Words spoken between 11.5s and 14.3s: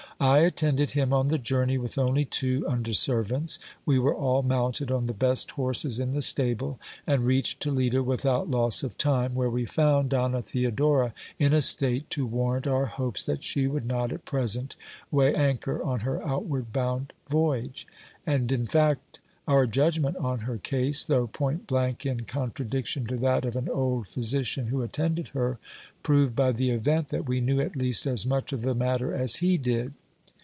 a state to warrant our hopes that she would not, at